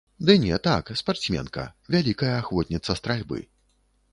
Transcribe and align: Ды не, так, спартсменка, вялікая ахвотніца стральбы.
Ды 0.27 0.33
не, 0.43 0.55
так, 0.67 0.87
спартсменка, 1.01 1.65
вялікая 1.97 2.33
ахвотніца 2.41 2.99
стральбы. 3.03 3.39